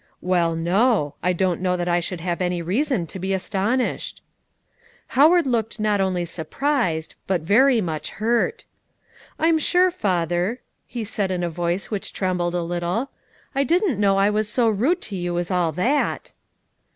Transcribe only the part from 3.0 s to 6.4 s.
to be astonished." Howard looked not only